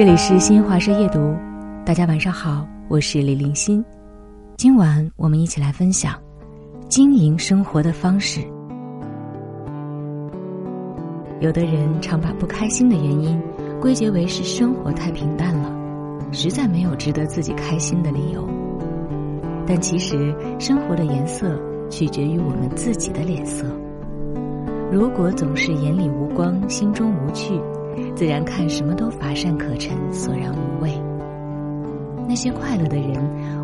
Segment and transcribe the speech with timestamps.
[0.00, 1.36] 这里是新华社夜读，
[1.84, 3.84] 大家晚上好，我是李林欣。
[4.56, 6.18] 今晚我们一起来分享
[6.88, 8.40] 经营生活的方式。
[11.40, 13.38] 有的人常把不开心的原因
[13.78, 15.70] 归结为是生活太平淡了，
[16.32, 18.48] 实在没有值得自己开心的理由。
[19.66, 21.60] 但其实生活的颜色
[21.90, 23.66] 取决于我们自己的脸色。
[24.90, 27.60] 如果总是眼里无光，心中无趣，
[28.14, 30.92] 自然看什么都乏善可陈，索然无味。
[32.28, 33.18] 那些快乐的人，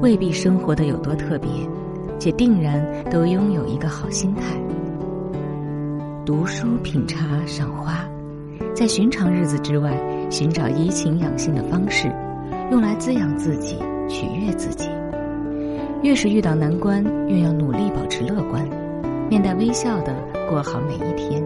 [0.00, 1.50] 未必生活的有多特别，
[2.18, 4.42] 却定然都拥有一个好心态。
[6.24, 8.08] 读书、品茶、赏花，
[8.74, 9.92] 在寻常日子之外，
[10.30, 12.06] 寻找怡情养性的方式，
[12.70, 13.76] 用来滋养自己、
[14.08, 14.88] 取悦自己。
[16.02, 18.64] 越是遇到难关，越要努力保持乐观，
[19.28, 20.14] 面带微笑的
[20.48, 21.42] 过好每一天，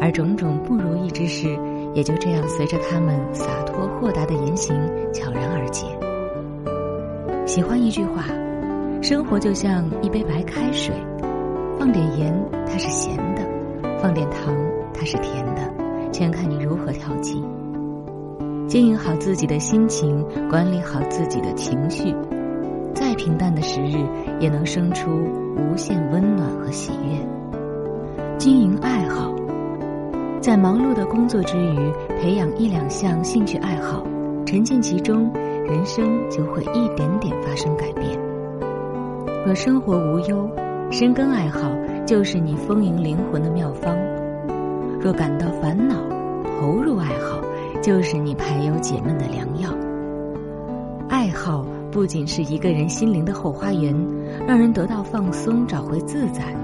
[0.00, 1.58] 而种种不如意之事，
[1.96, 4.76] 也就这样随着他们洒脱豁达的言行
[5.14, 5.86] 悄然而解。
[7.46, 8.22] 喜欢一句话：
[9.00, 10.94] 生活就像一杯白开水，
[11.78, 13.42] 放点盐它是咸的。
[13.98, 14.54] 放点糖，
[14.92, 15.72] 它是甜的，
[16.12, 17.42] 全看你如何调剂。
[18.68, 22.14] 经营好自己的心情，管理好自己的情绪，
[22.94, 23.96] 再平淡的时日，
[24.38, 25.10] 也能生出
[25.56, 27.26] 无限温暖和喜悦。
[28.36, 29.05] 经营爱，
[30.46, 34.06] 在忙碌的工作之余，培养一两项兴趣爱好，
[34.46, 38.16] 沉浸其中，人生就会一点点发生改变。
[39.44, 40.48] 若生活无忧，
[40.92, 41.68] 深耕爱好。
[42.06, 43.98] 就是你丰盈灵魂的妙方。
[45.00, 45.96] 若感到烦恼，
[46.60, 47.40] 投入爱好，
[47.82, 49.68] 就是你排忧解闷的良药。
[51.08, 53.92] 爱好不仅是一个人心灵的后花园，
[54.46, 56.54] 让人得到放松，找回自在。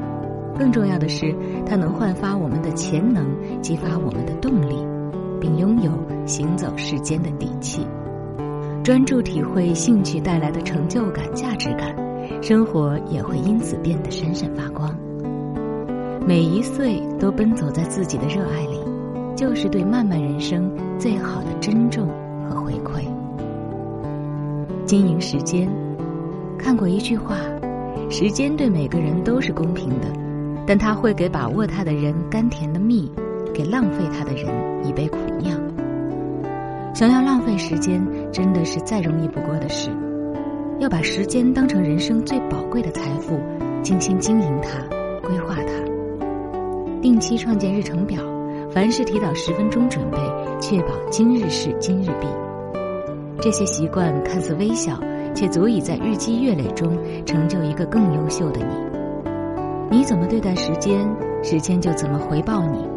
[0.59, 1.35] 更重要的是，
[1.67, 3.25] 它能焕发我们的潜能，
[3.61, 4.77] 激发我们的动力，
[5.41, 5.91] 并拥有
[6.27, 7.87] 行走世间的底气。
[8.85, 11.95] 专注体会兴趣带来的成就感、价值感，
[12.43, 14.93] 生活也会因此变得闪闪发光。
[16.27, 18.81] 每一岁都奔走在自己的热爱里，
[19.37, 22.09] 就是对漫漫人生最好的珍重
[22.49, 23.03] 和回馈。
[24.85, 25.69] 经营时间，
[26.59, 27.37] 看过一句话：
[28.11, 30.07] 时间对每个人都是公平的，
[30.67, 33.11] 但他会给把握它的人甘甜的蜜，
[33.53, 34.47] 给浪费它的人
[34.87, 35.61] 一杯苦酿。
[36.95, 38.01] 想要浪费时间，
[38.31, 39.91] 真的是再容易不过的事。
[40.79, 43.41] 要把时间当成人生最宝贵的财富，
[43.83, 44.79] 精心经营它，
[45.27, 47.01] 规划它。
[47.01, 48.23] 定期创建日程表，
[48.71, 50.19] 凡事提早十分钟准备，
[50.61, 52.27] 确保今日事今日毕。
[53.41, 55.01] 这些习惯看似微小，
[55.35, 58.92] 却足以在日积月累中成就一个更优秀的你。
[59.93, 61.07] 你怎么对待时间，
[61.43, 62.89] 时间就怎么回报你。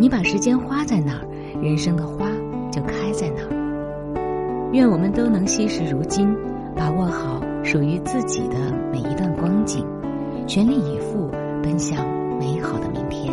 [0.00, 1.22] 你把时间花在哪儿，
[1.62, 2.26] 人生的花
[2.72, 4.70] 就开在哪儿。
[4.72, 6.36] 愿我们都能惜时如金，
[6.74, 8.56] 把握好属于自己的
[8.90, 9.86] 每一段光景，
[10.44, 11.30] 全力以赴
[11.62, 12.04] 奔向。
[12.36, 13.32] 美好的明天。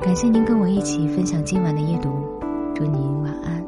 [0.00, 2.08] 感谢您跟我一起分享今晚的夜读，
[2.74, 3.62] 祝您晚安。